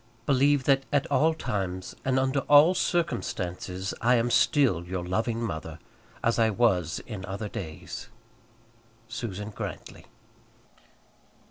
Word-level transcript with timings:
Believe 0.25 0.63
that 0.63 0.81
at 0.91 1.05
all 1.11 1.35
times, 1.35 1.95
and 2.03 2.17
under 2.17 2.39
all 2.49 2.73
circumstances, 2.73 3.93
I 4.01 4.15
am 4.15 4.31
still 4.31 4.83
your 4.85 5.05
loving 5.05 5.39
mother, 5.43 5.77
as 6.23 6.39
I 6.39 6.49
was 6.49 7.03
in 7.05 7.23
other 7.25 7.47
days. 7.47 8.07
SUSAN 9.09 9.51
GRANTLY. 9.51 10.07